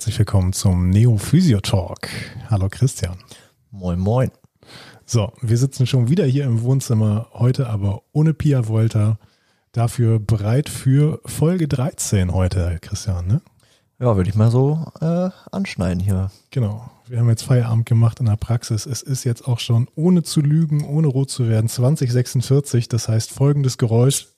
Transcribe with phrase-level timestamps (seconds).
[0.00, 2.08] herzlich willkommen zum Neo Physio Talk.
[2.48, 3.18] Hallo Christian.
[3.70, 4.30] Moin, moin.
[5.04, 9.18] So, wir sitzen schon wieder hier im Wohnzimmer, heute aber ohne Pia Volta.
[9.72, 13.42] Dafür bereit für Folge 13 heute, Christian, ne?
[13.98, 16.30] Ja, würde ich mal so äh, anschneiden hier.
[16.50, 16.90] Genau.
[17.06, 18.86] Wir haben jetzt Feierabend gemacht in der Praxis.
[18.86, 22.88] Es ist jetzt auch schon, ohne zu lügen, ohne rot zu werden, 2046.
[22.88, 24.28] Das heißt, folgendes Geräusch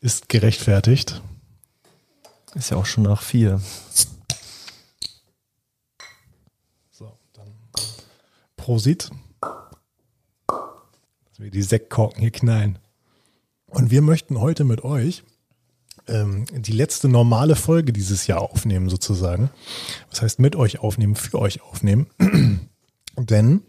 [0.00, 1.22] ist gerechtfertigt.
[2.54, 3.62] Ist ja auch schon nach vier.
[6.96, 7.48] So, dann
[8.64, 9.10] Prosit.
[10.46, 12.78] Dass wir die Sektkorken hier knallen.
[13.66, 15.22] Und wir möchten heute mit euch
[16.08, 19.50] ähm, die letzte normale Folge dieses Jahr aufnehmen, sozusagen.
[20.08, 22.06] Was heißt mit euch aufnehmen, für euch aufnehmen.
[23.18, 23.60] Denn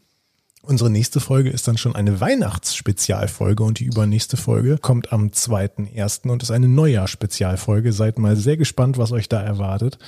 [0.68, 6.28] Unsere nächste Folge ist dann schon eine Weihnachtsspezialfolge und die übernächste Folge kommt am 2.1.
[6.28, 7.94] und ist eine Neujahrsspezialfolge.
[7.94, 10.00] Seid mal sehr gespannt, was euch da erwartet.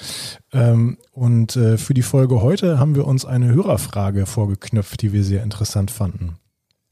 [0.52, 5.23] Ähm, und äh, für die Folge heute haben wir uns eine Hörerfrage vorgeknüpft, die wir
[5.23, 6.38] sehr interessant fanden.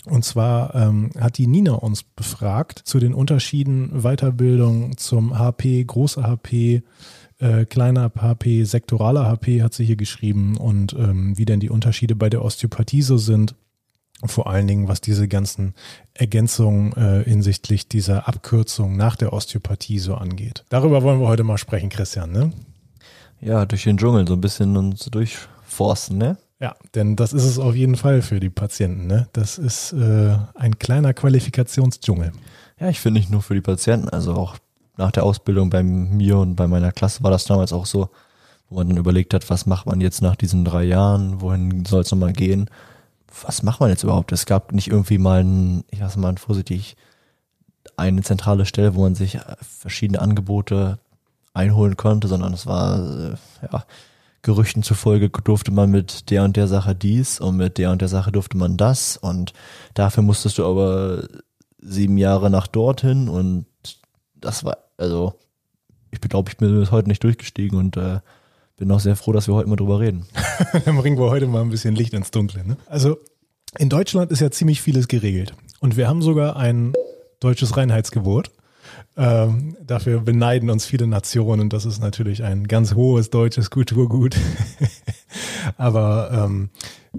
[0.05, 6.21] Und zwar ähm, hat die Nina uns befragt zu den Unterschieden Weiterbildung zum HP, großer
[6.21, 6.83] HP,
[7.45, 12.15] äh, kleiner HP, sektoraler HP hat sie hier geschrieben und ähm, wie denn die Unterschiede
[12.15, 13.55] bei der Osteopathie so sind.
[14.23, 15.75] Vor allen Dingen, was diese ganzen
[16.13, 20.63] Ergänzungen äh, hinsichtlich dieser Abkürzung nach der Osteopathie so angeht.
[20.69, 22.51] Darüber wollen wir heute mal sprechen, Christian, ne?
[23.41, 26.37] Ja, durch den Dschungel so ein bisschen uns durchforsten, ne?
[26.59, 29.27] Ja, denn das ist es auf jeden Fall für die Patienten, ne?
[29.33, 32.31] Das ist äh, ein kleiner Qualifikationsdschungel.
[32.79, 34.57] Ja, ich finde nicht nur für die Patienten, also auch
[34.97, 38.09] nach der Ausbildung bei mir und bei meiner Klasse war das damals auch so,
[38.69, 42.01] wo man dann überlegt hat, was macht man jetzt nach diesen drei Jahren, wohin soll
[42.01, 42.69] es nochmal gehen?
[43.41, 44.31] Was macht man jetzt überhaupt?
[44.31, 46.95] Es gab nicht irgendwie mal, ein, ich sag mal vorsichtig,
[47.97, 50.99] eine zentrale Stelle, wo man sich verschiedene Angebote
[51.53, 53.35] einholen konnte, sondern es war, äh,
[53.71, 53.85] ja,
[54.41, 58.09] Gerüchten zufolge durfte man mit der und der Sache dies und mit der und der
[58.09, 59.53] Sache durfte man das und
[59.95, 61.27] dafür musstest du aber
[61.79, 63.65] sieben Jahre nach dorthin und
[64.35, 65.33] das war also
[66.11, 68.19] ich glaube, ich bin bis heute nicht durchgestiegen und äh,
[68.77, 70.25] bin auch sehr froh, dass wir heute mal drüber reden.
[70.85, 72.65] Dann bringen wir heute mal ein bisschen Licht ins Dunkle.
[72.65, 72.77] Ne?
[72.87, 73.17] Also
[73.77, 75.53] in Deutschland ist ja ziemlich vieles geregelt.
[75.79, 76.93] Und wir haben sogar ein
[77.39, 78.51] deutsches Reinheitsgebot.
[79.17, 81.69] Ähm, dafür beneiden uns viele Nationen.
[81.69, 84.35] Das ist natürlich ein ganz hohes deutsches Kulturgut.
[85.77, 86.69] Aber ähm,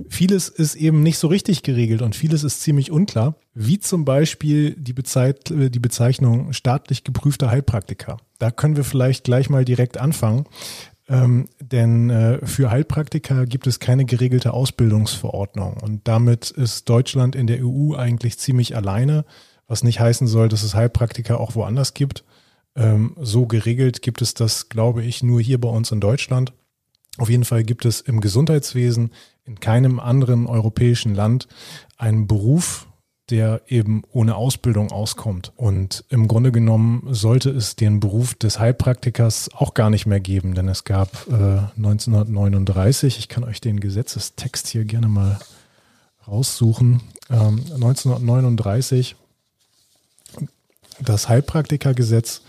[0.09, 4.75] vieles ist eben nicht so richtig geregelt und vieles ist ziemlich unklar, wie zum Beispiel
[4.77, 8.19] die, Bezeit die Bezeichnung staatlich geprüfter Heilpraktiker.
[8.39, 10.47] Da können wir vielleicht gleich mal direkt anfangen.
[11.09, 17.47] Ähm, denn äh, für Heilpraktiker gibt es keine geregelte Ausbildungsverordnung und damit ist Deutschland in
[17.47, 19.25] der EU eigentlich ziemlich alleine,
[19.69, 22.25] was nicht heißen soll, dass es Heilpraktiker auch woanders gibt.
[22.75, 26.53] Ähm, so geregelt gibt es das, glaube ich, nur hier bei uns in Deutschland.
[27.19, 29.11] Auf jeden Fall gibt es im Gesundheitswesen
[29.45, 31.49] in keinem anderen europäischen Land
[31.97, 32.87] einen Beruf,
[33.31, 35.53] der eben ohne Ausbildung auskommt.
[35.57, 40.55] Und im Grunde genommen sollte es den Beruf des Heilpraktikers auch gar nicht mehr geben,
[40.55, 41.33] denn es gab äh,
[41.77, 45.39] 1939, ich kann euch den Gesetzestext hier gerne mal
[46.29, 49.17] raussuchen, ähm, 1939
[51.01, 52.43] das Heilpraktikergesetz,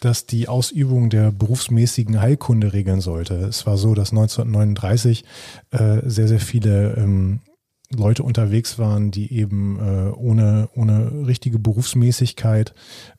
[0.00, 3.34] das die Ausübung der berufsmäßigen Heilkunde regeln sollte.
[3.34, 5.24] Es war so, dass 1939
[5.70, 7.40] äh, sehr, sehr viele ähm,
[7.94, 12.74] Leute unterwegs waren, die eben äh, ohne, ohne richtige Berufsmäßigkeit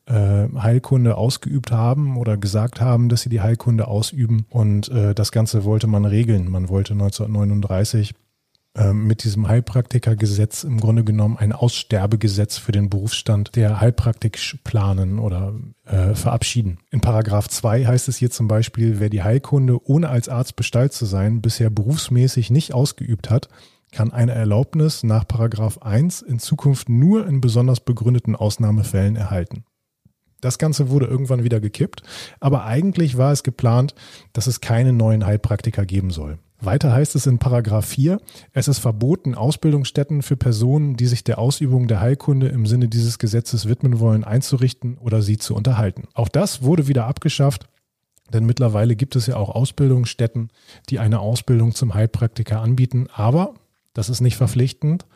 [0.06, 4.46] äh, Heilkunde ausgeübt haben oder gesagt haben, dass sie die Heilkunde ausüben.
[4.48, 6.48] Und äh, das Ganze wollte man regeln.
[6.48, 8.16] Man wollte 1939 ähm,
[8.92, 15.54] mit diesem Heilpraktikergesetz im Grunde genommen ein Aussterbegesetz für den Berufsstand der Heilpraktik planen oder
[15.84, 16.78] äh, verabschieden.
[16.90, 20.92] In Paragraph 2 heißt es hier zum Beispiel, wer die Heilkunde ohne als Arzt bestallt
[20.92, 23.48] zu sein bisher berufsmäßig nicht ausgeübt hat,
[23.90, 29.64] kann eine Erlaubnis nach Paragraph 1 in Zukunft nur in besonders begründeten Ausnahmefällen erhalten.
[30.40, 32.02] Das Ganze wurde irgendwann wieder gekippt,
[32.38, 33.94] aber eigentlich war es geplant,
[34.32, 36.38] dass es keine neuen Heilpraktiker geben soll.
[36.60, 38.20] Weiter heißt es in Paragraph 4,
[38.52, 43.18] es ist verboten, Ausbildungsstätten für Personen, die sich der Ausübung der Heilkunde im Sinne dieses
[43.18, 46.08] Gesetzes widmen wollen, einzurichten oder sie zu unterhalten.
[46.14, 47.68] Auch das wurde wieder abgeschafft,
[48.32, 50.50] denn mittlerweile gibt es ja auch Ausbildungsstätten,
[50.88, 53.54] die eine Ausbildung zum Heilpraktiker anbieten, aber
[53.92, 55.06] das ist nicht verpflichtend.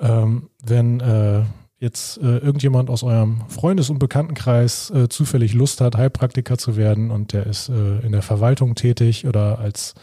[0.00, 1.42] Ähm, wenn äh,
[1.80, 7.10] jetzt äh, irgendjemand aus eurem Freundes- und Bekanntenkreis äh, zufällig Lust hat, Heilpraktiker zu werden
[7.10, 9.94] und der ist äh, in der Verwaltung tätig oder als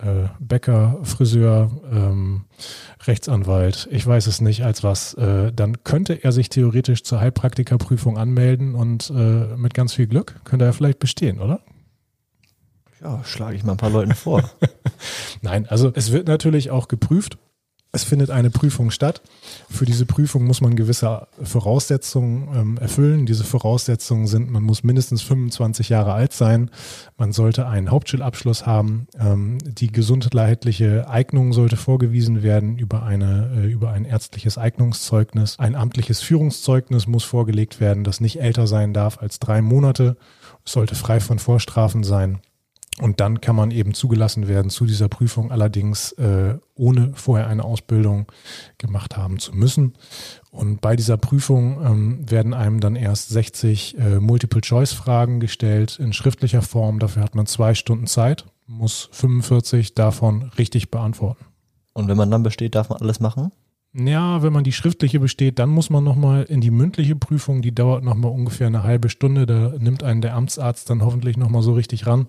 [0.00, 2.44] äh, Bäcker, Friseur, ähm,
[3.06, 8.18] Rechtsanwalt, ich weiß es nicht als was, äh, dann könnte er sich theoretisch zur Heilpraktikerprüfung
[8.18, 11.60] anmelden und äh, mit ganz viel Glück könnte er vielleicht bestehen, oder?
[13.00, 14.42] Ja, schlage ich mal ein paar Leuten vor.
[15.42, 17.38] Nein, also es wird natürlich auch geprüft.
[17.90, 19.22] Es findet eine Prüfung statt.
[19.70, 23.24] Für diese Prüfung muss man gewisse Voraussetzungen ähm, erfüllen.
[23.24, 26.70] Diese Voraussetzungen sind, man muss mindestens 25 Jahre alt sein,
[27.16, 33.66] man sollte einen Hauptschulabschluss haben, ähm, die gesundheitliche Eignung sollte vorgewiesen werden über, eine, äh,
[33.66, 35.58] über ein ärztliches Eignungszeugnis.
[35.58, 40.18] Ein amtliches Führungszeugnis muss vorgelegt werden, das nicht älter sein darf als drei Monate,
[40.66, 42.40] es sollte frei von Vorstrafen sein.
[43.00, 47.64] Und dann kann man eben zugelassen werden zu dieser Prüfung, allerdings äh, ohne vorher eine
[47.64, 48.26] Ausbildung
[48.76, 49.94] gemacht haben zu müssen.
[50.50, 56.62] Und bei dieser Prüfung ähm, werden einem dann erst 60 äh, Multiple-Choice-Fragen gestellt in schriftlicher
[56.62, 56.98] Form.
[56.98, 61.44] Dafür hat man zwei Stunden Zeit, muss 45 davon richtig beantworten.
[61.92, 63.52] Und wenn man dann besteht, darf man alles machen?
[63.94, 67.74] Ja, wenn man die schriftliche besteht, dann muss man nochmal in die mündliche Prüfung, die
[67.74, 69.46] dauert nochmal ungefähr eine halbe Stunde.
[69.46, 72.26] Da nimmt einen der Amtsarzt dann hoffentlich nochmal so richtig ran.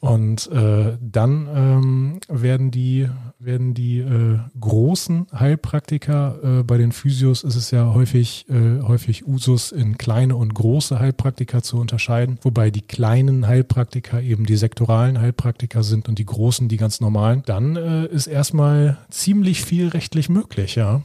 [0.00, 3.08] Und äh, dann ähm, werden die,
[3.40, 9.26] werden die äh, großen Heilpraktiker, äh, bei den Physios ist es ja häufig, äh, häufig
[9.26, 15.20] Usus in kleine und große Heilpraktiker zu unterscheiden, wobei die kleinen Heilpraktiker eben die sektoralen
[15.20, 17.42] Heilpraktiker sind und die großen die ganz normalen.
[17.46, 21.02] Dann äh, ist erstmal ziemlich viel rechtlich möglich, ja.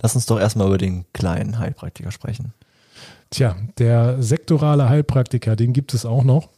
[0.00, 2.52] Lass uns doch erstmal über den kleinen Heilpraktiker sprechen.
[3.30, 6.50] Tja, der sektorale Heilpraktiker, den gibt es auch noch.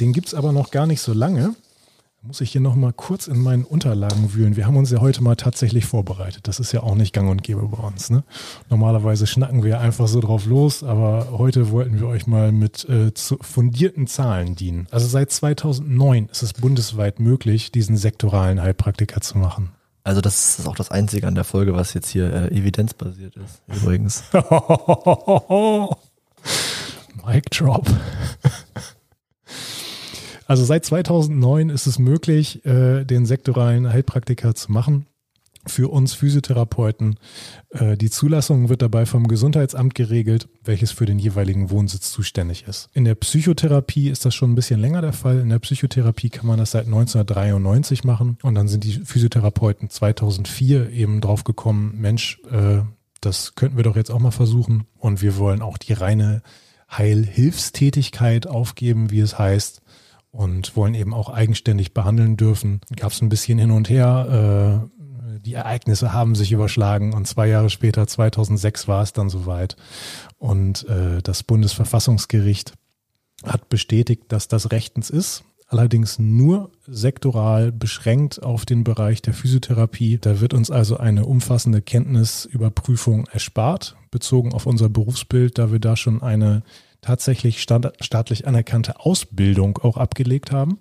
[0.00, 1.54] Den gibt es aber noch gar nicht so lange.
[2.20, 4.56] Da muss ich hier noch mal kurz in meinen Unterlagen wühlen.
[4.56, 6.46] Wir haben uns ja heute mal tatsächlich vorbereitet.
[6.48, 8.10] Das ist ja auch nicht gang und gäbe bei uns.
[8.10, 8.22] Ne?
[8.70, 13.10] Normalerweise schnacken wir einfach so drauf los, aber heute wollten wir euch mal mit äh,
[13.40, 14.86] fundierten Zahlen dienen.
[14.90, 19.70] Also seit 2009 ist es bundesweit möglich, diesen sektoralen Heilpraktiker zu machen.
[20.04, 23.62] Also das ist auch das Einzige an der Folge, was jetzt hier äh, evidenzbasiert ist,
[23.66, 24.22] übrigens.
[27.26, 27.86] Mic Drop.
[30.48, 35.06] Also seit 2009 ist es möglich, äh, den sektoralen Heilpraktiker zu machen.
[35.66, 37.18] Für uns Physiotherapeuten.
[37.68, 42.88] Äh, die Zulassung wird dabei vom Gesundheitsamt geregelt, welches für den jeweiligen Wohnsitz zuständig ist.
[42.94, 45.40] In der Psychotherapie ist das schon ein bisschen länger der Fall.
[45.40, 48.38] In der Psychotherapie kann man das seit 1993 machen.
[48.42, 52.78] Und dann sind die Physiotherapeuten 2004 eben drauf gekommen, Mensch, äh,
[53.20, 54.86] das könnten wir doch jetzt auch mal versuchen.
[54.96, 56.40] Und wir wollen auch die reine
[56.90, 59.82] Heilhilfstätigkeit aufgeben, wie es heißt
[60.30, 62.80] und wollen eben auch eigenständig behandeln dürfen.
[62.96, 64.88] Gab es ein bisschen hin und her.
[64.90, 64.98] Äh,
[65.40, 69.76] die Ereignisse haben sich überschlagen und zwei Jahre später, 2006, war es dann soweit.
[70.38, 72.74] Und äh, das Bundesverfassungsgericht
[73.44, 75.44] hat bestätigt, dass das rechtens ist.
[75.70, 80.18] Allerdings nur sektoral beschränkt auf den Bereich der Physiotherapie.
[80.18, 85.94] Da wird uns also eine umfassende Kenntnisüberprüfung erspart, bezogen auf unser Berufsbild, da wir da
[85.94, 86.62] schon eine
[87.00, 90.78] tatsächlich staatlich anerkannte Ausbildung auch abgelegt haben.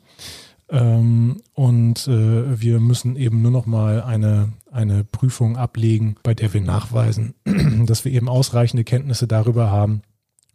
[0.69, 6.53] Ähm, und äh, wir müssen eben nur noch mal eine, eine Prüfung ablegen, bei der
[6.53, 7.35] wir nachweisen,
[7.85, 10.01] dass wir eben ausreichende Kenntnisse darüber haben,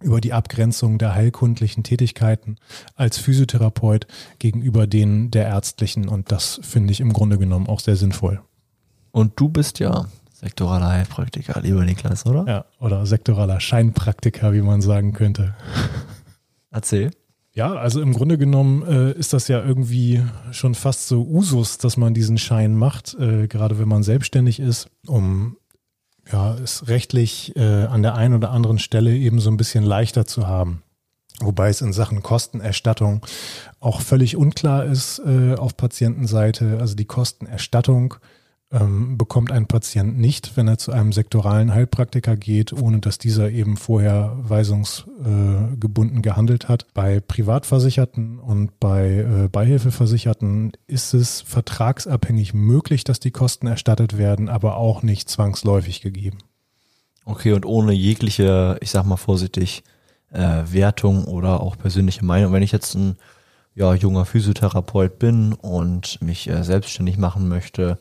[0.02, 2.56] über die Abgrenzung der heilkundlichen Tätigkeiten
[2.94, 4.06] als Physiotherapeut
[4.38, 6.08] gegenüber denen der ärztlichen.
[6.08, 8.42] Und das finde ich im Grunde genommen auch sehr sinnvoll.
[9.12, 10.08] Und du bist ja
[10.42, 12.44] Sektoraler Heilpraktiker, lieber Niklas, oder?
[12.48, 15.54] Ja, oder sektoraler Scheinpraktiker, wie man sagen könnte.
[16.70, 17.12] Erzähl.
[17.54, 20.20] Ja, also im Grunde genommen äh, ist das ja irgendwie
[20.50, 24.88] schon fast so Usus, dass man diesen Schein macht, äh, gerade wenn man selbstständig ist,
[25.06, 25.58] um
[26.32, 30.26] ja, es rechtlich äh, an der einen oder anderen Stelle eben so ein bisschen leichter
[30.26, 30.82] zu haben.
[31.40, 33.24] Wobei es in Sachen Kostenerstattung
[33.80, 36.78] auch völlig unklar ist äh, auf Patientenseite.
[36.80, 38.14] Also die Kostenerstattung
[38.72, 43.50] ähm, bekommt ein Patient nicht, wenn er zu einem sektoralen Heilpraktiker geht, ohne dass dieser
[43.50, 46.86] eben vorher weisungsgebunden äh, gehandelt hat.
[46.94, 54.48] Bei Privatversicherten und bei äh, Beihilfeversicherten ist es vertragsabhängig möglich, dass die Kosten erstattet werden,
[54.48, 56.38] aber auch nicht zwangsläufig gegeben.
[57.24, 59.84] Okay, und ohne jegliche, ich sag mal vorsichtig,
[60.32, 62.52] äh, Wertung oder auch persönliche Meinung.
[62.52, 63.16] Wenn ich jetzt ein
[63.74, 67.98] ja, junger Physiotherapeut bin und mich äh, selbstständig machen möchte,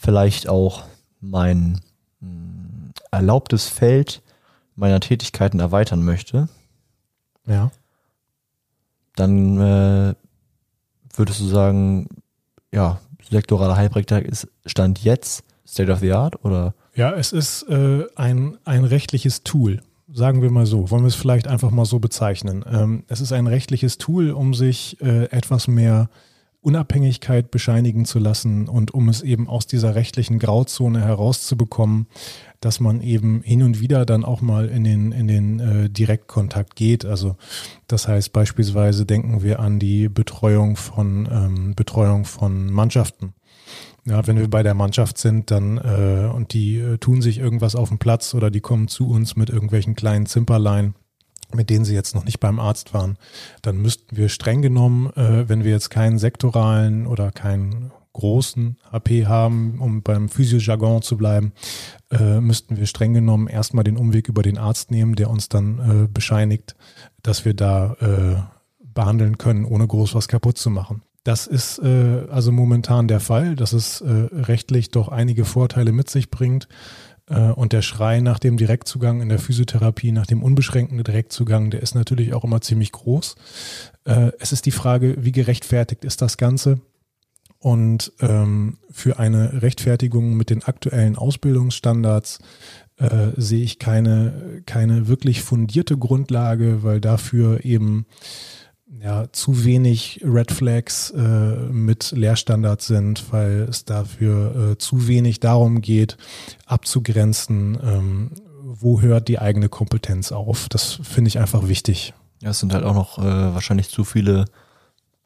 [0.00, 0.84] vielleicht auch
[1.20, 1.80] mein
[2.20, 4.22] hm, erlaubtes Feld
[4.74, 6.48] meiner Tätigkeiten erweitern möchte,
[7.46, 7.70] ja.
[9.14, 10.14] dann äh,
[11.14, 12.08] würdest du sagen,
[12.72, 16.74] ja, sektoraler Heilpraktiker ist Stand jetzt State of the Art oder?
[16.94, 19.82] Ja, es ist äh, ein, ein rechtliches Tool.
[20.12, 22.64] Sagen wir mal so, wollen wir es vielleicht einfach mal so bezeichnen.
[22.66, 26.08] Ähm, es ist ein rechtliches Tool, um sich äh, etwas mehr
[26.62, 32.06] Unabhängigkeit bescheinigen zu lassen und um es eben aus dieser rechtlichen Grauzone herauszubekommen,
[32.60, 36.76] dass man eben hin und wieder dann auch mal in den, in den äh, Direktkontakt
[36.76, 37.06] geht.
[37.06, 37.36] Also
[37.86, 43.32] das heißt beispielsweise denken wir an die Betreuung von ähm, Betreuung von Mannschaften.
[44.04, 47.76] Ja, wenn wir bei der Mannschaft sind, dann äh, und die äh, tun sich irgendwas
[47.76, 50.94] auf dem Platz oder die kommen zu uns mit irgendwelchen kleinen Zimperlein,
[51.54, 53.16] mit denen sie jetzt noch nicht beim Arzt waren,
[53.62, 59.26] dann müssten wir streng genommen, äh, wenn wir jetzt keinen sektoralen oder keinen großen HP
[59.26, 61.52] haben, um beim Physiojargon zu bleiben,
[62.10, 65.78] äh, müssten wir streng genommen erstmal den Umweg über den Arzt nehmen, der uns dann
[66.04, 66.74] äh, bescheinigt,
[67.22, 68.42] dass wir da äh,
[68.82, 71.02] behandeln können, ohne groß was kaputt zu machen.
[71.22, 76.08] Das ist äh, also momentan der Fall, dass es äh, rechtlich doch einige Vorteile mit
[76.08, 76.66] sich bringt.
[77.30, 81.80] Äh, und der Schrei nach dem Direktzugang in der Physiotherapie, nach dem unbeschränkten Direktzugang, der
[81.80, 83.36] ist natürlich auch immer ziemlich groß.
[84.04, 86.80] Äh, es ist die Frage, wie gerechtfertigt ist das Ganze?
[87.58, 92.38] Und ähm, für eine Rechtfertigung mit den aktuellen Ausbildungsstandards
[92.96, 98.06] äh, sehe ich keine, keine wirklich fundierte Grundlage, weil dafür eben
[98.98, 105.40] ja, zu wenig Red Flags äh, mit Lehrstandards sind, weil es dafür äh, zu wenig
[105.40, 106.16] darum geht,
[106.66, 108.30] abzugrenzen, ähm,
[108.62, 110.68] wo hört die eigene Kompetenz auf.
[110.68, 112.14] Das finde ich einfach wichtig.
[112.42, 114.46] Ja, es sind halt auch noch äh, wahrscheinlich zu viele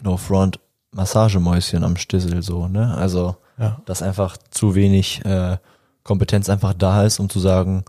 [0.03, 0.61] No-Front
[0.93, 2.95] Massagemäuschen am Stissel so, ne?
[2.95, 3.81] Also, ja.
[3.87, 5.57] dass einfach zu wenig äh,
[6.03, 7.85] Kompetenz einfach da ist, um zu sagen,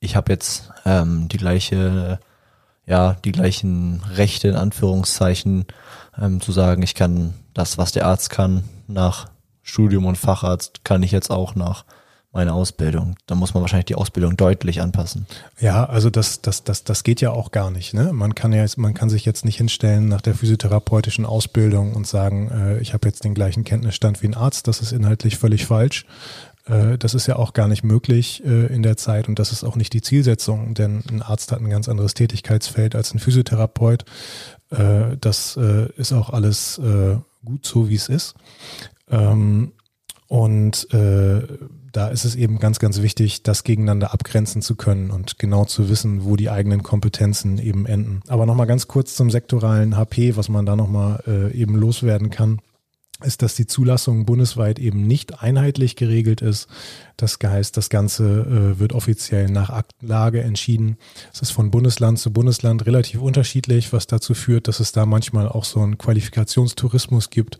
[0.00, 2.20] ich habe jetzt ähm, die gleiche
[2.88, 5.66] ja, die gleichen Rechte in Anführungszeichen
[6.20, 9.28] ähm, zu sagen, ich kann das, was der Arzt kann, nach
[9.62, 11.84] Studium und Facharzt, kann ich jetzt auch nach
[12.32, 13.16] meiner Ausbildung.
[13.26, 15.26] Da muss man wahrscheinlich die Ausbildung deutlich anpassen.
[15.58, 17.94] Ja, also das, das, das, das geht ja auch gar nicht.
[17.94, 18.12] Ne?
[18.12, 22.50] Man kann ja man kann sich jetzt nicht hinstellen nach der physiotherapeutischen Ausbildung und sagen,
[22.50, 24.68] äh, ich habe jetzt den gleichen Kenntnisstand wie ein Arzt.
[24.68, 26.06] Das ist inhaltlich völlig falsch.
[26.68, 29.64] Äh, das ist ja auch gar nicht möglich äh, in der Zeit und das ist
[29.64, 34.04] auch nicht die Zielsetzung, denn ein Arzt hat ein ganz anderes Tätigkeitsfeld als ein Physiotherapeut.
[34.70, 36.80] Äh, das ist auch alles
[37.44, 38.34] gut so, wie es ist.
[39.10, 39.72] Ähm,
[40.26, 45.64] und da ist es eben ganz, ganz wichtig, das gegeneinander abgrenzen zu können und genau
[45.64, 48.20] zu wissen, wo die eigenen Kompetenzen eben enden.
[48.28, 52.60] Aber nochmal ganz kurz zum sektoralen HP, was man da nochmal eben loswerden kann
[53.24, 56.68] ist, dass die Zulassung bundesweit eben nicht einheitlich geregelt ist.
[57.16, 60.98] Das heißt, das Ganze äh, wird offiziell nach Aktenlage entschieden.
[61.32, 65.48] Es ist von Bundesland zu Bundesland relativ unterschiedlich, was dazu führt, dass es da manchmal
[65.48, 67.58] auch so einen Qualifikationstourismus gibt.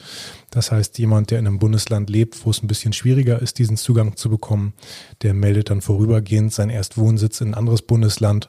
[0.50, 3.76] Das heißt, jemand, der in einem Bundesland lebt, wo es ein bisschen schwieriger ist, diesen
[3.76, 4.74] Zugang zu bekommen,
[5.22, 8.48] der meldet dann vorübergehend seinen Erstwohnsitz in ein anderes Bundesland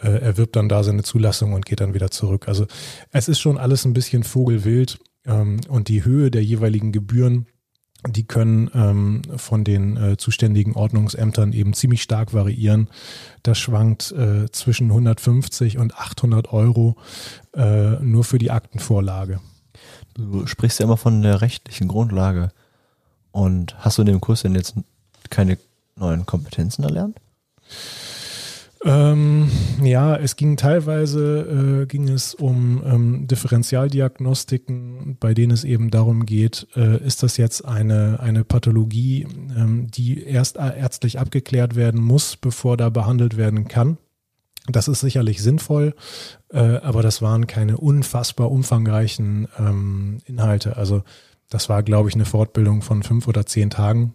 [0.00, 2.46] äh, erwirbt dann da seine Zulassung und geht dann wieder zurück.
[2.46, 2.66] Also
[3.10, 7.46] es ist schon alles ein bisschen vogelwild ähm, und die Höhe der jeweiligen Gebühren,
[8.06, 12.88] die können ähm, von den äh, zuständigen Ordnungsämtern eben ziemlich stark variieren.
[13.42, 16.96] Das schwankt äh, zwischen 150 und 800 Euro
[17.54, 19.40] äh, nur für die Aktenvorlage.
[20.14, 22.50] Du sprichst ja immer von der rechtlichen Grundlage.
[23.32, 24.74] Und hast du in dem Kurs denn jetzt
[25.30, 25.58] keine
[25.96, 27.18] neuen Kompetenzen erlernt?
[28.84, 29.50] Ähm,
[29.82, 36.26] ja, es ging teilweise äh, ging es um ähm, Differentialdiagnostiken, bei denen es eben darum
[36.26, 39.26] geht, äh, ist das jetzt eine, eine Pathologie,
[39.56, 43.96] ähm, die erst ärztlich abgeklärt werden muss, bevor da behandelt werden kann.
[44.68, 45.94] Das ist sicherlich sinnvoll,
[46.50, 50.76] äh, aber das waren keine unfassbar umfangreichen ähm, Inhalte.
[50.76, 51.02] Also
[51.48, 54.14] das war, glaube ich, eine Fortbildung von fünf oder zehn Tagen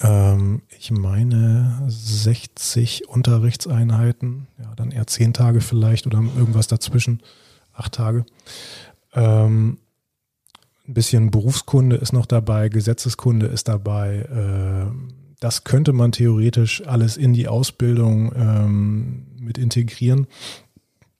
[0.00, 7.22] ähm, ich meine 60 Unterrichtseinheiten, ja, dann eher zehn Tage vielleicht oder irgendwas dazwischen,
[7.72, 8.24] acht Tage.
[9.14, 9.78] Ähm,
[10.86, 14.20] ein bisschen Berufskunde ist noch dabei, Gesetzeskunde ist dabei.
[14.20, 14.90] Äh,
[15.40, 20.26] das könnte man theoretisch alles in die Ausbildung ähm, mit integrieren.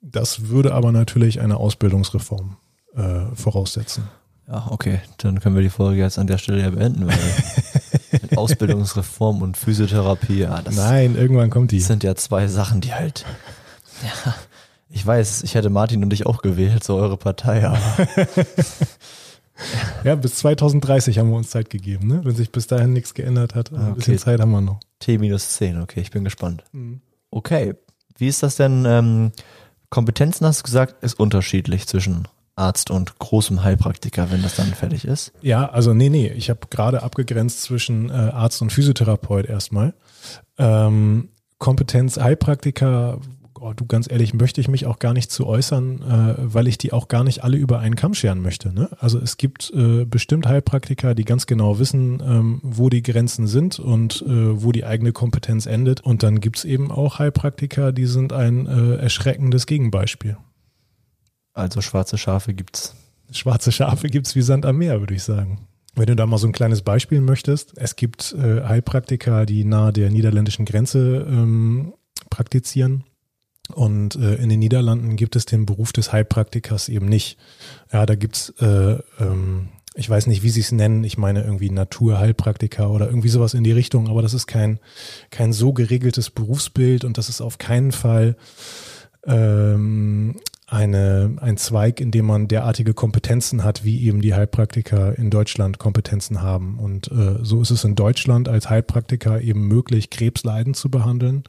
[0.00, 2.56] Das würde aber natürlich eine Ausbildungsreform
[2.94, 4.04] äh, voraussetzen.
[4.48, 7.18] Ja, okay, dann können wir die Folge jetzt an der Stelle ja beenden, weil
[8.38, 11.80] Ausbildungsreform und Physiotherapie, ja, das Nein, irgendwann kommt die.
[11.80, 13.25] sind ja zwei Sachen, die halt,
[14.02, 14.35] ja,
[14.90, 17.78] ich weiß, ich hätte Martin und dich auch gewählt, so eure Partei, aber.
[20.04, 22.21] ja, bis 2030 haben wir uns Zeit gegeben, ne?
[22.25, 23.95] Wenn sich bis dahin nichts geändert hat, ein okay.
[23.95, 24.80] bisschen Zeit haben wir noch.
[24.99, 26.64] T minus 10, okay, ich bin gespannt.
[26.73, 27.00] Mhm.
[27.30, 27.75] Okay,
[28.16, 28.85] wie ist das denn?
[28.87, 29.33] Ähm,
[29.90, 32.28] Kompetenzen hast du gesagt, ist unterschiedlich zwischen
[32.59, 35.33] Arzt und großem Heilpraktiker, wenn das dann fertig ist?
[35.41, 39.95] Ja, also nee, nee, ich habe gerade abgegrenzt zwischen äh, Arzt und Physiotherapeut erstmal.
[40.59, 43.19] Ähm, Kompetenz Heilpraktiker
[43.61, 46.79] oh, du ganz ehrlich, möchte ich mich auch gar nicht zu äußern, äh, weil ich
[46.79, 48.73] die auch gar nicht alle über einen Kamm scheren möchte.
[48.73, 48.88] Ne?
[48.99, 53.79] Also es gibt äh, bestimmt Heilpraktiker, die ganz genau wissen, ähm, wo die Grenzen sind
[53.79, 56.00] und äh, wo die eigene Kompetenz endet.
[56.00, 60.37] Und dann gibt es eben auch Heilpraktiker, die sind ein äh, erschreckendes Gegenbeispiel.
[61.59, 62.95] Also schwarze Schafe gibt's.
[63.33, 65.67] Schwarze Schafe gibt's wie Sand am Meer, würde ich sagen.
[65.97, 69.93] Wenn du da mal so ein kleines Beispiel möchtest, es gibt äh, Heilpraktiker, die nahe
[69.93, 71.95] der niederländischen Grenze ähm,
[72.31, 73.03] praktizieren.
[73.75, 77.38] Und äh, in den Niederlanden gibt es den Beruf des Heilpraktikers eben nicht.
[77.93, 81.71] Ja, da gibt's, äh, ähm, ich weiß nicht, wie sie es nennen, ich meine irgendwie
[81.71, 84.79] Naturheilpraktiker oder irgendwie sowas in die Richtung, aber das ist kein,
[85.31, 88.37] kein so geregeltes Berufsbild und das ist auf keinen Fall
[89.27, 90.37] ähm,
[90.70, 95.78] eine, ein Zweig, in dem man derartige Kompetenzen hat, wie eben die Heilpraktiker in Deutschland
[95.78, 96.78] Kompetenzen haben.
[96.78, 101.44] Und äh, so ist es in Deutschland als Heilpraktiker eben möglich, Krebsleiden zu behandeln.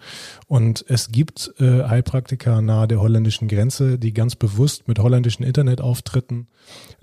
[0.47, 6.47] Und es gibt äh, Heilpraktiker nahe der holländischen Grenze, die ganz bewusst mit holländischen Internetauftritten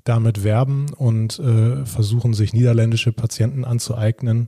[0.05, 4.47] damit werben und äh, versuchen, sich niederländische Patienten anzueignen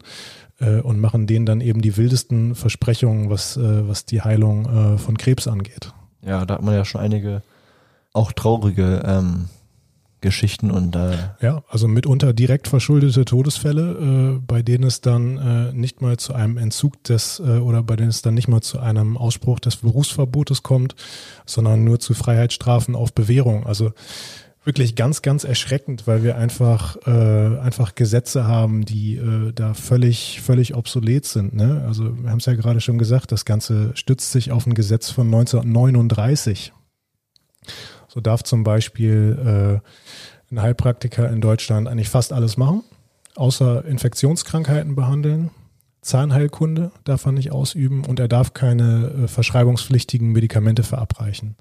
[0.59, 4.99] äh, und machen denen dann eben die wildesten Versprechungen, was, äh, was die Heilung äh,
[4.99, 5.93] von Krebs angeht.
[6.25, 7.43] Ja, da hat man ja schon einige
[8.13, 9.49] auch traurige ähm,
[10.21, 15.73] Geschichten und äh ja, also mitunter direkt verschuldete Todesfälle, äh, bei denen es dann äh,
[15.73, 18.81] nicht mal zu einem Entzug des äh, oder bei denen es dann nicht mal zu
[18.81, 20.97] einem Ausspruch des Berufsverbotes kommt,
[21.47, 23.65] sondern nur zu Freiheitsstrafen auf Bewährung.
[23.65, 23.93] Also
[24.65, 30.41] wirklich ganz, ganz erschreckend, weil wir einfach äh, einfach Gesetze haben, die äh, da völlig,
[30.43, 31.55] völlig obsolet sind.
[31.55, 31.85] Ne?
[31.87, 35.11] Also wir haben es ja gerade schon gesagt, das Ganze stützt sich auf ein Gesetz
[35.11, 36.73] von 1939.
[38.19, 39.81] So darf zum Beispiel
[40.51, 42.83] äh, ein Heilpraktiker in Deutschland eigentlich fast alles machen,
[43.37, 45.51] außer Infektionskrankheiten behandeln.
[46.01, 51.55] Zahnheilkunde darf er nicht ausüben und er darf keine äh, verschreibungspflichtigen Medikamente verabreichen.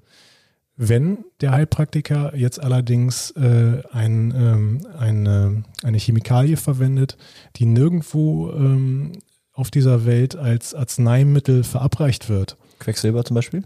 [0.74, 7.16] Wenn der Heilpraktiker jetzt allerdings äh, ein, ähm, eine, eine Chemikalie verwendet,
[7.54, 9.12] die nirgendwo ähm,
[9.52, 12.56] auf dieser Welt als Arzneimittel verabreicht wird.
[12.80, 13.62] Quecksilber zum Beispiel?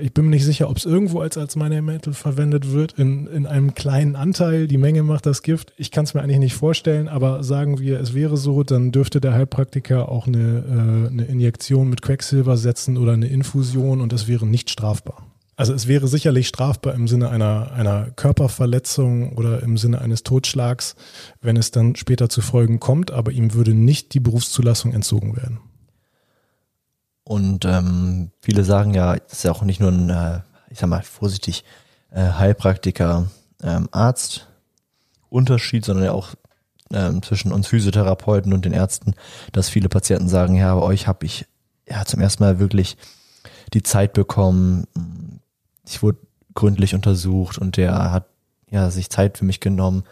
[0.00, 3.74] Ich bin mir nicht sicher, ob es irgendwo als Arzneimittel verwendet wird, in, in einem
[3.74, 4.68] kleinen Anteil.
[4.68, 5.72] Die Menge macht das Gift.
[5.76, 9.20] Ich kann es mir eigentlich nicht vorstellen, aber sagen wir, es wäre so, dann dürfte
[9.20, 14.28] der Heilpraktiker auch eine, äh, eine Injektion mit Quecksilber setzen oder eine Infusion und das
[14.28, 15.26] wäre nicht strafbar.
[15.56, 20.96] Also es wäre sicherlich strafbar im Sinne einer, einer Körperverletzung oder im Sinne eines Totschlags,
[21.42, 25.58] wenn es dann später zu Folgen kommt, aber ihm würde nicht die Berufszulassung entzogen werden.
[27.24, 30.88] Und ähm, viele sagen ja, das ist ja auch nicht nur ein, äh, ich sag
[30.88, 31.64] mal vorsichtig,
[32.10, 33.26] äh, Heilpraktiker,
[33.62, 34.48] ähm, Arzt
[35.30, 36.34] Unterschied, sondern ja auch
[36.92, 39.14] ähm, zwischen uns Physiotherapeuten und den Ärzten,
[39.52, 41.46] dass viele Patienten sagen, ja, bei euch habe ich
[41.88, 42.96] ja zum ersten Mal wirklich
[43.72, 44.86] die Zeit bekommen,
[45.86, 46.18] ich wurde
[46.54, 48.26] gründlich untersucht und der hat
[48.70, 50.04] ja sich Zeit für mich genommen.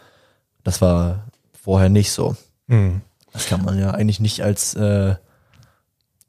[0.63, 2.35] Das war vorher nicht so.
[2.67, 3.01] Mhm.
[3.31, 5.15] Das kann man ja eigentlich nicht als äh,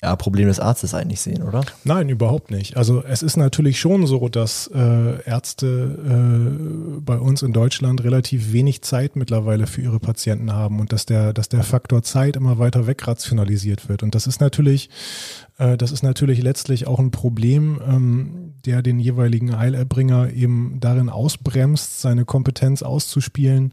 [0.05, 1.65] ja, Problem des Arztes eigentlich sehen, oder?
[1.83, 2.77] Nein, überhaupt nicht.
[2.77, 8.53] Also es ist natürlich schon so, dass äh, Ärzte äh, bei uns in Deutschland relativ
[8.53, 12.59] wenig Zeit mittlerweile für ihre Patienten haben und dass der, dass der Faktor Zeit immer
[12.59, 14.03] weiter wegrationalisiert wird.
[14.03, 14.91] Und das ist natürlich,
[15.57, 21.09] äh, das ist natürlich letztlich auch ein Problem, ähm, der den jeweiligen Heilerbringer eben darin
[21.09, 23.73] ausbremst, seine Kompetenz auszuspielen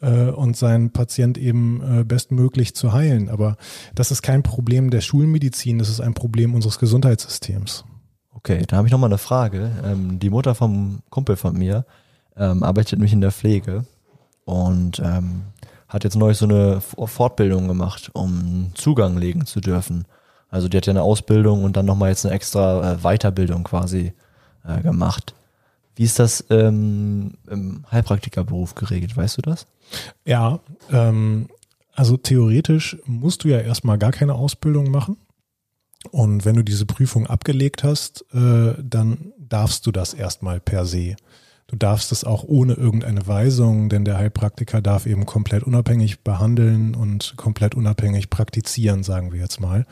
[0.00, 3.28] äh, und seinen Patient eben äh, bestmöglich zu heilen.
[3.28, 3.56] Aber
[3.94, 7.84] das ist kein Problem der Schulmedizin, das ist ein Problem unseres Gesundheitssystems.
[8.32, 9.72] Okay, da habe ich nochmal eine Frage.
[9.84, 11.84] Ähm, die Mutter vom Kumpel von mir
[12.36, 13.84] ähm, arbeitet mich in der Pflege
[14.44, 15.42] und ähm,
[15.88, 20.04] hat jetzt neulich so eine Fortbildung gemacht, um Zugang legen zu dürfen.
[20.50, 24.12] Also die hat ja eine Ausbildung und dann nochmal jetzt eine extra äh, Weiterbildung quasi
[24.64, 25.34] äh, gemacht.
[25.96, 29.16] Wie ist das ähm, im Heilpraktikerberuf geregelt?
[29.16, 29.66] Weißt du das?
[30.24, 31.48] Ja, ähm,
[31.94, 35.16] also theoretisch musst du ja erstmal gar keine Ausbildung machen.
[36.10, 41.16] Und wenn du diese Prüfung abgelegt hast, äh, dann darfst du das erstmal per se.
[41.66, 46.94] Du darfst es auch ohne irgendeine Weisung, denn der Heilpraktiker darf eben komplett unabhängig behandeln
[46.94, 49.84] und komplett unabhängig praktizieren, sagen wir jetzt mal.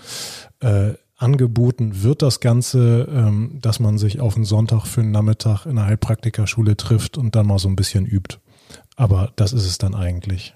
[0.60, 5.66] Äh, angeboten wird das Ganze, ähm, dass man sich auf einen Sonntag für einen Nachmittag
[5.66, 8.38] in einer Heilpraktikerschule trifft und dann mal so ein bisschen übt.
[8.96, 10.54] Aber das ist es dann eigentlich.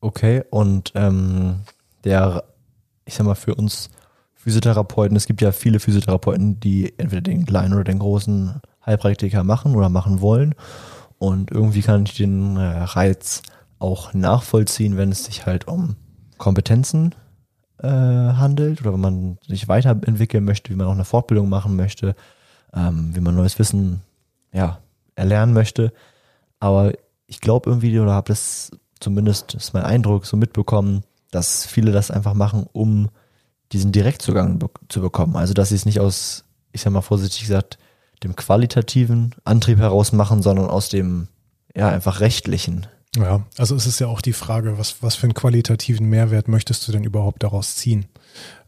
[0.00, 1.60] Okay, und ähm,
[2.04, 2.44] der,
[3.06, 3.88] ich sag mal, für uns
[4.34, 9.74] Physiotherapeuten, es gibt ja viele Physiotherapeuten, die entweder den kleinen oder den großen Heilpraktiker machen
[9.74, 10.54] oder machen wollen.
[11.18, 13.42] Und irgendwie kann ich den äh, Reiz
[13.78, 15.96] auch nachvollziehen, wenn es sich halt um
[16.36, 17.14] Kompetenzen
[17.78, 22.14] äh, handelt oder wenn man sich weiterentwickeln möchte, wie man auch eine Fortbildung machen möchte,
[22.74, 24.02] ähm, wie man neues Wissen
[24.52, 24.78] ja,
[25.14, 25.92] erlernen möchte.
[26.60, 26.92] Aber
[27.34, 28.70] ich glaube irgendwie oder habe das
[29.00, 33.08] zumindest ist mein Eindruck so mitbekommen, dass viele das einfach machen, um
[33.72, 35.36] diesen Direktzugang be zu bekommen.
[35.36, 37.78] Also dass sie es nicht aus, ich sag mal vorsichtig gesagt,
[38.22, 41.28] dem qualitativen Antrieb heraus machen, sondern aus dem
[41.74, 42.86] ja einfach rechtlichen.
[43.16, 46.86] Ja, also es ist ja auch die Frage, was, was für einen qualitativen Mehrwert möchtest
[46.86, 48.06] du denn überhaupt daraus ziehen?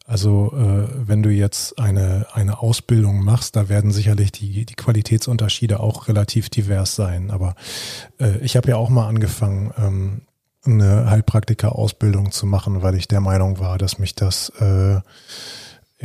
[0.07, 5.81] Also äh, wenn du jetzt eine, eine Ausbildung machst, da werden sicherlich die, die Qualitätsunterschiede
[5.81, 7.33] auch relativ divers sein.
[7.33, 7.57] Aber
[8.21, 10.23] äh, ich habe ja auch mal angefangen, ähm,
[10.65, 15.01] eine Heilpraktiker-Ausbildung zu machen, weil ich der Meinung war, dass mich das äh,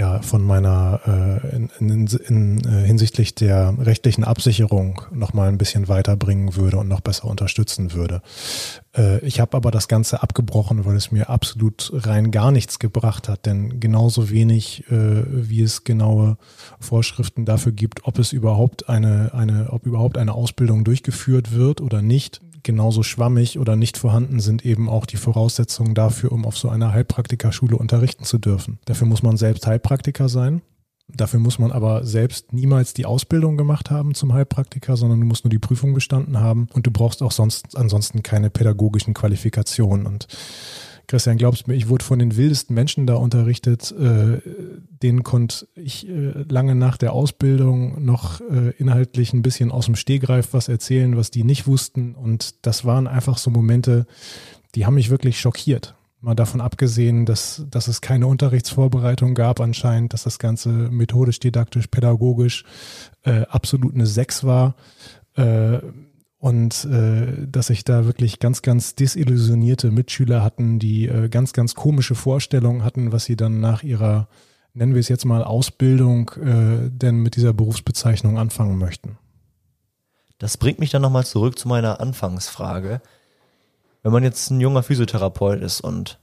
[0.02, 5.60] ja von meiner äh, in, in, in, äh, hinsichtlich der rechtlichen Absicherung noch mal ein
[5.60, 8.24] bisschen weiterbringen würde und noch besser unterstützen würde.
[8.98, 13.30] Äh, ich habe aber das Ganze abgebrochen, weil es mir absolut rein gar nichts gebracht
[13.30, 16.38] hat, denn genauso wenig äh, wie es genaue
[16.80, 22.02] Vorschriften dafür gibt, ob es überhaupt eine eine ob überhaupt eine Ausbildung durchgeführt wird oder
[22.02, 26.70] nicht genauso schwammig oder nicht vorhanden sind eben auch die Voraussetzungen dafür, um auf so
[26.70, 28.80] einer Heilpraktikerschule unterrichten zu dürfen.
[28.86, 30.62] Dafür muss man selbst Heilpraktiker sein.
[31.08, 35.44] Dafür muss man aber selbst niemals die Ausbildung gemacht haben zum Heilpraktiker, sondern du musst
[35.44, 40.06] nur die Prüfung bestanden haben und du brauchst auch sonst ansonsten keine pädagogischen Qualifikationen.
[40.06, 40.28] Und
[41.12, 43.92] Christian, glaubst mir, ich wurde von den wildesten Menschen da unterrichtet.
[43.92, 44.40] Äh,
[45.04, 49.98] denen konnte ich äh, lange nach der Ausbildung noch äh, inhaltlich ein bisschen aus dem
[49.98, 52.16] Stehgreif was erzählen, was die nicht wussten.
[52.16, 54.06] Und das waren einfach so Momente,
[54.74, 55.96] die haben mich wirklich schockiert.
[56.22, 61.88] Mal davon abgesehen, dass, dass es keine Unterrichtsvorbereitung gab anscheinend, dass das Ganze methodisch, didaktisch,
[61.88, 62.64] pädagogisch
[63.24, 64.76] äh, absolut eine Sechs war.
[65.36, 65.80] Äh,
[66.42, 71.76] und äh, dass sich da wirklich ganz, ganz desillusionierte Mitschüler hatten, die äh, ganz, ganz
[71.76, 74.28] komische Vorstellungen hatten, was sie dann nach ihrer,
[74.74, 79.20] nennen wir es jetzt mal, Ausbildung äh, denn mit dieser Berufsbezeichnung anfangen möchten.
[80.40, 83.04] Das bringt mich dann nochmal zurück zu meiner Anfangsfrage.
[84.02, 86.18] Wenn man jetzt ein junger Physiotherapeut ist und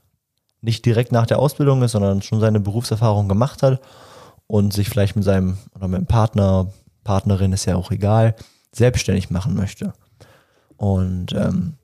[0.62, 3.80] nicht direkt nach der Ausbildung ist, sondern schon seine Berufserfahrung gemacht hat
[4.48, 6.72] und sich vielleicht mit seinem oder mit dem Partner,
[7.04, 8.34] Partnerin ist ja auch egal,
[8.72, 9.92] selbstständig machen möchte
[10.78, 11.74] und ähm,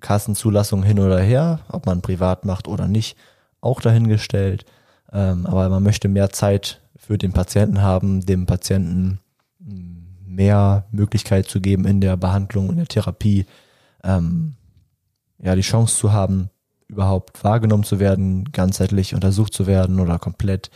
[0.00, 3.16] Kassenzulassung hin oder her, ob man privat macht oder nicht,
[3.60, 4.64] auch dahingestellt.
[5.12, 9.18] Ähm, aber man möchte mehr Zeit für den Patienten haben, dem Patienten
[10.26, 13.46] mehr Möglichkeit zu geben in der Behandlung, in der Therapie,
[14.02, 14.54] ähm,
[15.38, 16.50] ja, die Chance zu haben,
[16.88, 20.70] überhaupt wahrgenommen zu werden, ganzheitlich untersucht zu werden oder komplett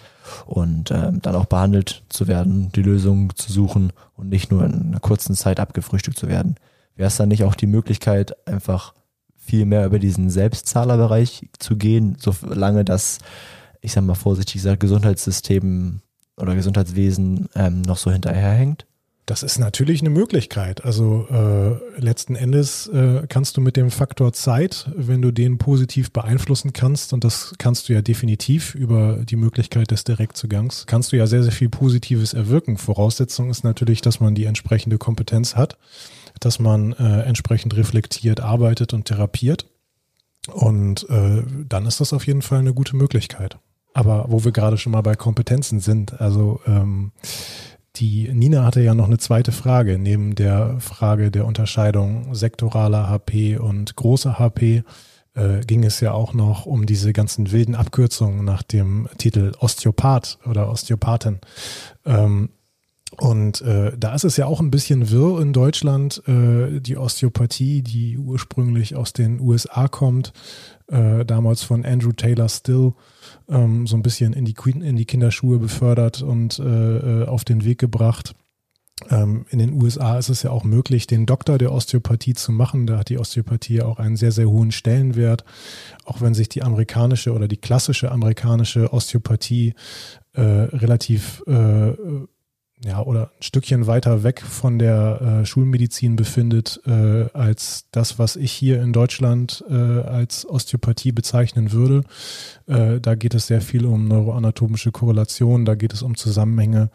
[0.47, 4.89] und ähm, dann auch behandelt zu werden, die Lösung zu suchen und nicht nur in
[4.89, 6.57] einer kurzen Zeit abgefrühstückt zu werden
[6.99, 8.93] wäre es dann nicht auch die Möglichkeit, einfach
[9.37, 13.19] viel mehr über diesen Selbstzahlerbereich zu gehen, solange das,
[13.81, 16.01] ich sag mal vorsichtig gesagt, Gesundheitssystem
[16.37, 18.85] oder Gesundheitswesen ähm, noch so hinterherhängt?
[19.27, 20.85] Das ist natürlich eine Möglichkeit.
[20.85, 26.13] Also äh, letzten Endes äh, kannst du mit dem Faktor Zeit, wenn du den positiv
[26.13, 31.17] beeinflussen kannst, und das kannst du ja definitiv über die Möglichkeit des Direktzugangs, kannst du
[31.17, 32.79] ja sehr, sehr viel Positives erwirken.
[32.79, 35.77] Voraussetzung ist natürlich, dass man die entsprechende Kompetenz hat
[36.41, 39.67] dass man äh, entsprechend reflektiert arbeitet und therapiert.
[40.53, 43.59] Und äh, dann ist das auf jeden Fall eine gute Möglichkeit.
[43.95, 47.13] Aber wo wir gerade schon mal bei Kompetenzen sind, also ähm,
[47.97, 53.57] die Nina hatte ja noch eine zweite Frage, neben der Frage der Unterscheidung sektoraler HP
[53.57, 54.85] und großer HP
[55.35, 60.39] äh, ging es ja auch noch um diese ganzen wilden Abkürzungen nach dem Titel Osteopath
[60.47, 61.41] oder Osteopathin.
[62.05, 62.51] Ähm,
[63.17, 67.83] und äh, da ist es ja auch ein bisschen wirr in Deutschland, äh, die Osteopathie,
[67.83, 70.33] die ursprünglich aus den USA kommt,
[70.89, 72.93] äh, damals von Andrew Taylor Still,
[73.49, 77.65] ähm, so ein bisschen in die, in die Kinderschuhe befördert und äh, äh, auf den
[77.65, 78.35] Weg gebracht.
[79.11, 82.87] Ähm, in den USA ist es ja auch möglich, den Doktor der Osteopathie zu machen.
[82.87, 85.45] Da hat die Osteopathie auch einen sehr, sehr hohen Stellenwert,
[86.05, 89.75] auch wenn sich die amerikanische oder die klassische amerikanische Osteopathie
[90.35, 91.93] äh, relativ äh,
[92.85, 98.37] ja, oder ein Stückchen weiter weg von der äh, Schulmedizin befindet, äh, als das, was
[98.37, 102.05] ich hier in Deutschland äh, als Osteopathie bezeichnen würde.
[102.67, 106.91] Äh, da geht es sehr viel um neuroanatomische Korrelation, da geht es um Zusammenhänge,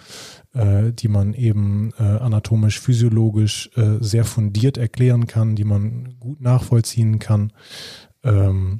[0.53, 3.69] äh, die man eben äh, anatomisch, physiologisch
[3.99, 7.51] sehr fundiert erklären kann, die man gut nachvollziehen kann.
[8.23, 8.79] Ähm,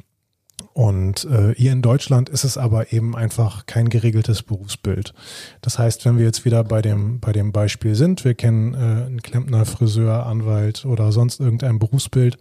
[0.74, 5.14] und äh, hier in Deutschland ist es aber eben einfach kein geregeltes Berufsbild.
[5.62, 8.78] Das heißt, wenn wir jetzt wieder bei dem, bei dem Beispiel sind, wir kennen äh,
[8.78, 12.38] einen Klempner, Friseur, Anwalt oder sonst irgendein Berufsbild,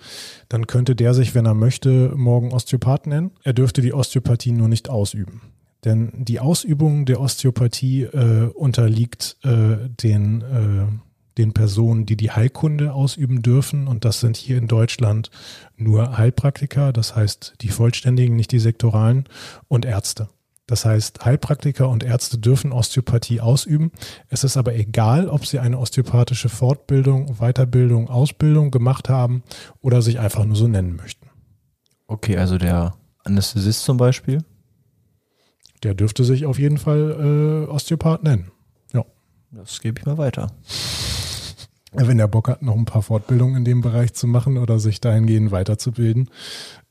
[0.48, 3.32] dann könnte der sich, wenn er möchte, morgen Osteopath nennen.
[3.42, 5.42] Er dürfte die Osteopathie nur nicht ausüben.
[5.84, 12.92] Denn die Ausübung der Osteopathie äh, unterliegt äh, den äh, den Personen, die die Heilkunde
[12.92, 13.86] ausüben dürfen.
[13.88, 15.30] Und das sind hier in Deutschland
[15.76, 19.24] nur Heilpraktiker, das heißt die Vollständigen, nicht die Sektoralen
[19.68, 20.28] und Ärzte.
[20.66, 23.90] Das heißt, Heilpraktiker und Ärzte dürfen Osteopathie ausüben.
[24.28, 29.42] Es ist aber egal, ob sie eine osteopathische Fortbildung, Weiterbildung, Ausbildung gemacht haben
[29.80, 31.28] oder sich einfach nur so nennen möchten.
[32.06, 34.44] Okay, also der Anästhesist zum Beispiel?
[35.82, 38.52] Der dürfte sich auf jeden Fall äh, Osteopath nennen.
[38.92, 39.04] Ja.
[39.50, 40.52] Das gebe ich mal weiter
[41.92, 45.00] wenn er Bock hat, noch ein paar Fortbildungen in dem Bereich zu machen oder sich
[45.00, 46.30] dahingehend weiterzubilden.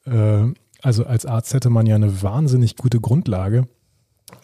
[0.05, 3.67] Äh, also als Arzt hätte man ja eine wahnsinnig gute Grundlage,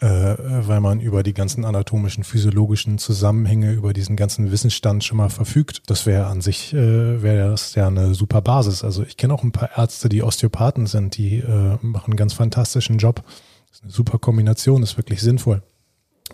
[0.00, 5.30] äh, weil man über die ganzen anatomischen, physiologischen Zusammenhänge, über diesen ganzen Wissensstand schon mal
[5.30, 5.82] verfügt.
[5.86, 8.84] Das wäre an sich, äh, wäre das ja eine super Basis.
[8.84, 11.42] Also ich kenne auch ein paar Ärzte, die Osteopathen sind, die
[11.82, 13.22] machen einen ganz fantastischen Job.
[13.68, 15.62] Das ist eine super Kombination, ist wirklich sinnvoll.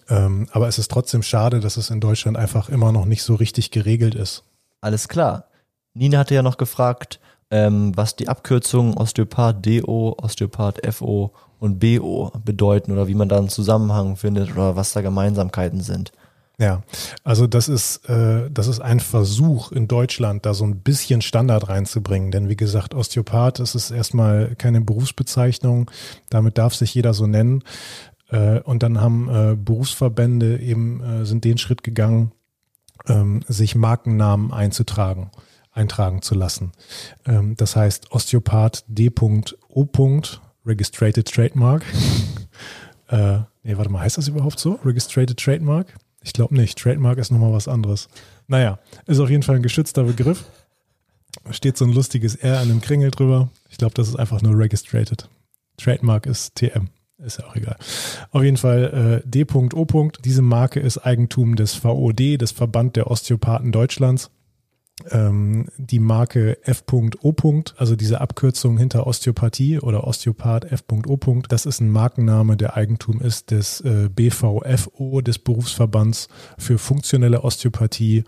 [0.09, 3.35] Ähm, aber es ist trotzdem schade, dass es in Deutschland einfach immer noch nicht so
[3.35, 4.45] richtig geregelt ist.
[4.81, 5.49] Alles klar.
[5.95, 12.33] Nina hatte ja noch gefragt, ähm, was die Abkürzungen Osteopath DO, Osteopath FO und BO
[12.45, 16.13] bedeuten oder wie man da einen Zusammenhang findet oder was da Gemeinsamkeiten sind.
[16.59, 16.83] Ja,
[17.25, 21.69] also das ist, äh, das ist ein Versuch in Deutschland, da so ein bisschen Standard
[21.69, 22.31] reinzubringen.
[22.31, 25.91] Denn wie gesagt, Osteopath, ist erstmal keine Berufsbezeichnung.
[26.31, 27.65] Damit darf sich jeder so nennen.
[28.31, 32.33] Äh, und dann haben äh, Berufsverbände eben, äh, sind den Schritt gegangen,
[33.07, 35.31] ähm, sich Markennamen einzutragen,
[35.73, 36.73] eintragen zu lassen.
[37.27, 40.23] Ähm, das heißt Osteopath D.O.
[40.67, 41.85] Registrated Trademark.
[43.13, 44.79] nee, warte mal, heißt das überhaupt so?
[44.85, 45.95] Registrated Trademark?
[46.23, 46.79] Ich glaube nicht.
[46.79, 48.09] Trademark ist nochmal was anderes.
[48.49, 50.45] Naja, ist auf jeden Fall ein geschützter Begriff.
[51.51, 53.51] Steht so ein lustiges R an dem Kringel drüber.
[53.69, 55.29] Ich glaube, das ist einfach nur registrated.
[55.77, 56.89] Trademark ist TM.
[57.25, 57.77] Ist ja auch egal.
[58.31, 60.11] Auf jeden Fall äh, D.O.
[60.25, 64.31] Diese Marke ist Eigentum des VOD, des Verband der Osteopathen Deutschlands.
[65.11, 67.03] Ähm, die Marke F.O.
[67.77, 71.43] also diese Abkürzung hinter Osteopathie oder Osteopath F.O.
[71.49, 78.23] Das ist ein Markenname, der Eigentum ist des äh, BVFO, des Berufsverbands für funktionelle Osteopathie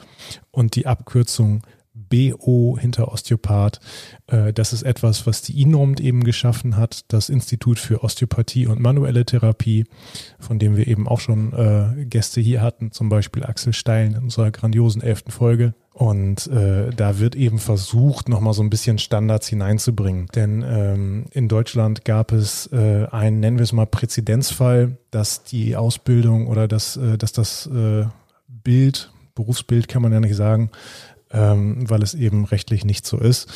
[0.50, 1.62] und die Abkürzung
[1.96, 3.80] BO hinter Osteopath.
[4.26, 8.80] Äh, das ist etwas, was die INORMT eben geschaffen hat, das Institut für Osteopathie und
[8.80, 9.85] manuelle Therapie,
[10.38, 14.24] von dem wir eben auch schon äh, Gäste hier hatten, zum Beispiel Axel Stein in
[14.24, 15.74] unserer grandiosen elften Folge.
[15.96, 20.26] Und äh, da wird eben versucht, nochmal so ein bisschen Standards hineinzubringen.
[20.35, 25.74] Denn ähm, in Deutschland gab es äh, einen, nennen wir es mal, Präzedenzfall, dass die
[25.74, 28.04] Ausbildung oder dass, äh, dass das äh,
[28.46, 30.70] Bild, Berufsbild kann man ja nicht sagen,
[31.32, 33.48] ähm, weil es eben rechtlich nicht so ist,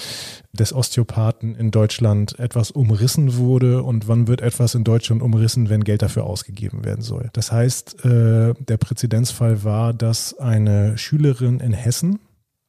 [0.52, 5.84] des Osteopathen in Deutschland etwas umrissen wurde und wann wird etwas in Deutschland umrissen, wenn
[5.84, 7.30] Geld dafür ausgegeben werden soll.
[7.32, 12.20] Das heißt, äh, der Präzedenzfall war, dass eine Schülerin in Hessen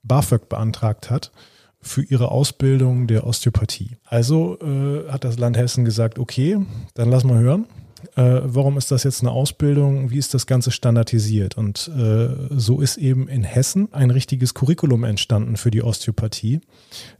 [0.03, 1.31] BAföG beantragt hat
[1.81, 3.97] für ihre Ausbildung der Osteopathie.
[4.05, 6.59] Also äh, hat das Land Hessen gesagt, okay,
[6.93, 7.65] dann lass mal hören
[8.15, 11.57] äh, warum ist das jetzt eine Ausbildung, wie ist das Ganze standardisiert?
[11.57, 16.61] Und äh, so ist eben in Hessen ein richtiges Curriculum entstanden für die Osteopathie.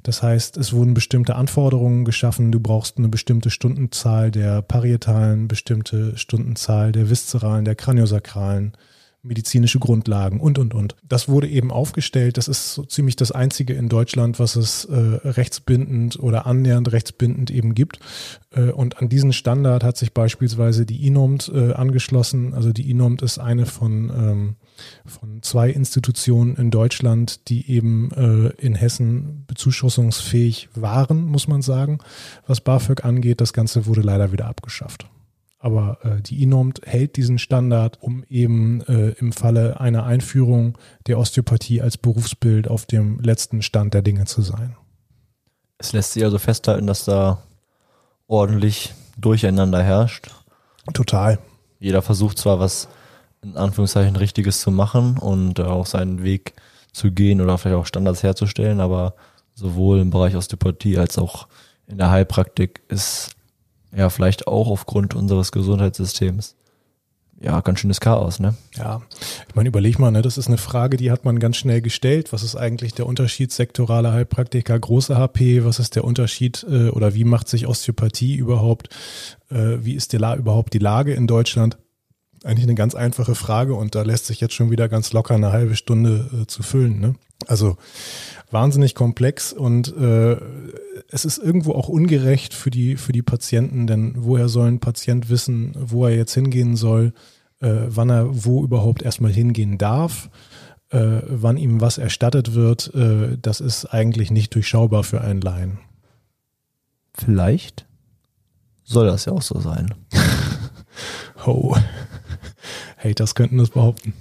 [0.04, 6.18] Das heißt, es wurden bestimmte Anforderungen geschaffen, du brauchst eine bestimmte Stundenzahl der parietalen, bestimmte
[6.18, 8.74] Stundenzahl der viszeralen, der kraniosakralen
[9.24, 10.96] medizinische Grundlagen und, und, und.
[11.08, 12.38] Das wurde eben aufgestellt.
[12.38, 17.52] Das ist so ziemlich das einzige in Deutschland, was es äh, rechtsbindend oder annähernd rechtsbindend
[17.52, 18.00] eben gibt.
[18.52, 22.56] Äh, und an diesen Standard hat sich beispielsweise die INOMT äh, angeschlossen.
[22.56, 24.56] Also die INOMT ist eine von, ähm,
[25.06, 32.00] von zwei Institutionen in Deutschland, die eben äh, in Hessen bezuschussungsfähig waren, muss man sagen,
[32.48, 33.40] was BAföG angeht.
[33.40, 35.06] Das Ganze wurde leider wieder abgeschafft.
[35.62, 41.20] Aber äh, die INOMT hält diesen Standard, um eben äh, im Falle einer Einführung der
[41.20, 44.76] Osteopathie als Berufsbild auf dem letzten Stand der Dinge zu sein.
[45.78, 47.44] Es lässt sich also festhalten, dass da
[48.28, 50.32] ordentlich Durcheinander herrscht.
[50.94, 51.38] Total.
[51.80, 52.88] Jeder versucht zwar was
[53.44, 56.54] in Anführungszeichen Richtiges zu machen und äh, auch seinen Weg
[56.92, 59.14] zu gehen oder vielleicht auch Standards herzustellen, aber
[59.54, 61.48] sowohl im Bereich Osteopathie als auch
[61.88, 63.36] in der Heilpraktik ist
[63.96, 66.56] ja, vielleicht auch aufgrund unseres Gesundheitssystems
[67.42, 68.56] ja, ganz schönes Chaos, ne?
[68.76, 69.02] Ja,
[69.48, 72.32] ich meine, überleg mal, ne, das ist eine Frage, die hat man ganz schnell gestellt.
[72.34, 75.66] Was ist eigentlich der Unterschied sektorale Heilpraktiker, große HP?
[75.66, 78.90] Was ist der Unterschied äh, oder wie macht sich Osteopathie überhaupt?
[79.50, 81.78] Äh, wie ist die La überhaupt die Lage in Deutschland?
[82.44, 85.52] Eigentlich eine ganz einfache Frage und da lässt sich jetzt schon wieder ganz locker eine
[85.52, 87.00] halbe Stunde äh, zu füllen.
[87.00, 87.16] Ne?
[87.48, 87.78] Also
[88.52, 90.38] wahnsinnig komplex und äh,
[91.10, 95.30] es ist irgendwo auch ungerecht für die, für die Patienten, denn woher soll ein Patient
[95.30, 97.14] wissen, wo er jetzt hingehen soll,
[97.60, 100.30] äh, wann er wo überhaupt erstmal hingehen darf,
[100.90, 105.80] äh, wann ihm was erstattet wird, äh, das ist eigentlich nicht durchschaubar für einen Laien.
[107.14, 107.86] Vielleicht
[108.84, 109.94] soll das ja auch so sein.
[111.46, 111.76] Ho.
[112.98, 114.14] Haters könnten das behaupten.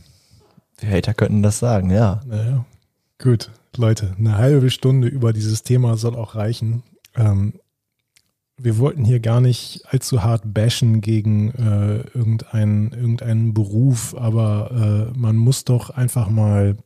[0.81, 2.21] Die Hater könnten das sagen, ja.
[2.27, 2.64] Naja,
[3.19, 3.51] gut.
[3.77, 6.83] Leute, eine halbe Stunde über dieses Thema soll auch reichen.
[7.17, 7.55] Ähm,
[8.57, 15.19] wir wollten hier gar nicht allzu hart bashen gegen äh, irgendeinen, irgendeinen Beruf, aber äh,
[15.19, 16.77] man muss doch einfach mal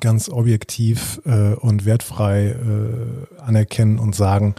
[0.00, 4.56] ganz objektiv äh, und wertfrei äh, anerkennen und sagen,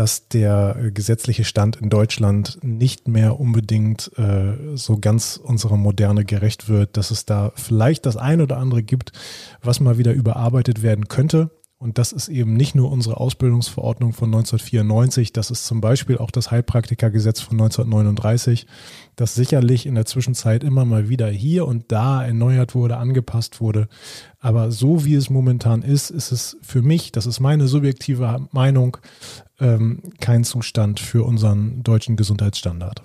[0.00, 6.70] dass der gesetzliche Stand in Deutschland nicht mehr unbedingt äh, so ganz unserer Moderne gerecht
[6.70, 9.12] wird, dass es da vielleicht das eine oder andere gibt,
[9.62, 11.50] was mal wieder überarbeitet werden könnte.
[11.82, 16.30] Und das ist eben nicht nur unsere Ausbildungsverordnung von 1994, das ist zum Beispiel auch
[16.30, 18.66] das Heilpraktikergesetz von 1939,
[19.16, 23.88] das sicherlich in der Zwischenzeit immer mal wieder hier und da erneuert wurde, angepasst wurde.
[24.40, 28.98] Aber so wie es momentan ist, ist es für mich, das ist meine subjektive Meinung,
[29.58, 33.02] ähm, kein Zustand für unseren deutschen Gesundheitsstandard.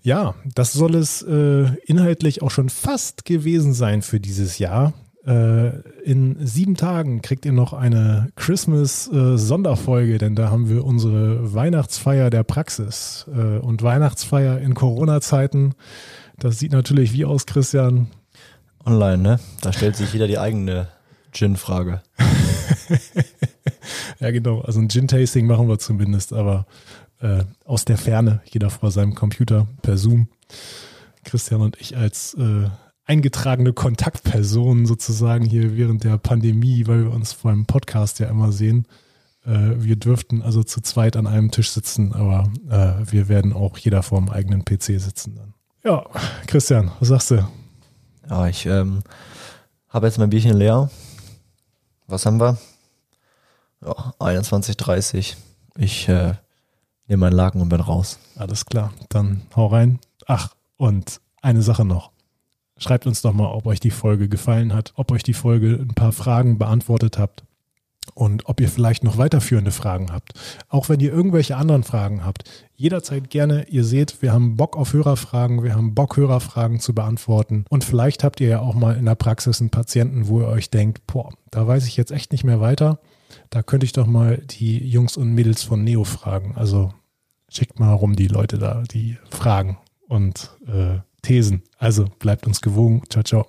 [0.00, 4.92] Ja, das soll es äh, inhaltlich auch schon fast gewesen sein für dieses Jahr.
[5.26, 11.54] Äh, in sieben Tagen kriegt ihr noch eine Christmas-Sonderfolge, äh, denn da haben wir unsere
[11.54, 15.74] Weihnachtsfeier der Praxis äh, und Weihnachtsfeier in Corona-Zeiten.
[16.38, 18.08] Das sieht natürlich wie aus, Christian.
[18.84, 19.40] Online, ne?
[19.60, 20.88] Da stellt sich jeder die eigene
[21.30, 22.02] Gin-Frage.
[24.18, 24.60] ja, genau.
[24.62, 26.66] Also ein Gin-Tasting machen wir zumindest, aber
[27.20, 30.26] äh, aus der Ferne, jeder vor seinem Computer per Zoom.
[31.24, 32.68] Christian und ich als äh,
[33.12, 38.86] eingetragene Kontaktpersonen sozusagen hier während der Pandemie, weil wir uns beim Podcast ja immer sehen.
[39.44, 43.76] Äh, wir dürften also zu zweit an einem Tisch sitzen, aber äh, wir werden auch
[43.76, 45.52] jeder vor dem eigenen PC sitzen dann.
[45.84, 46.06] Ja,
[46.46, 47.46] Christian, was sagst du?
[48.30, 49.02] Ja, ich ähm,
[49.90, 50.90] habe jetzt mein Bierchen leer.
[52.06, 52.56] Was haben wir?
[53.84, 55.34] Ja, 21.30.
[55.76, 56.32] Ich äh,
[57.08, 58.18] nehme meinen Laken und bin raus.
[58.36, 59.98] Alles klar, dann hau rein.
[60.26, 62.11] Ach, und eine Sache noch.
[62.78, 65.94] Schreibt uns doch mal, ob euch die Folge gefallen hat, ob euch die Folge ein
[65.94, 67.44] paar Fragen beantwortet habt
[68.14, 70.32] und ob ihr vielleicht noch weiterführende Fragen habt.
[70.68, 73.68] Auch wenn ihr irgendwelche anderen Fragen habt, jederzeit gerne.
[73.68, 77.64] Ihr seht, wir haben Bock auf Hörerfragen, wir haben Bock, Hörerfragen zu beantworten.
[77.70, 80.70] Und vielleicht habt ihr ja auch mal in der Praxis einen Patienten, wo ihr euch
[80.70, 82.98] denkt, boah, da weiß ich jetzt echt nicht mehr weiter.
[83.50, 86.54] Da könnte ich doch mal die Jungs und Mädels von Neo fragen.
[86.56, 86.92] Also
[87.48, 91.62] schickt mal rum die Leute da, die Fragen und äh, Thesen.
[91.78, 93.02] Also bleibt uns gewogen.
[93.08, 93.46] Ciao, ciao.